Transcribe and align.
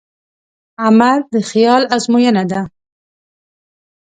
عمل 0.83 1.19
د 1.31 1.35
خیال 1.49 1.83
ازموینه 1.95 2.43
ده. 2.51 2.61